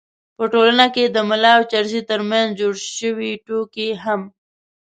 [0.37, 4.21] په ټولنه کې د ملا او چرسي تر منځ جوړې شوې ټوکې هم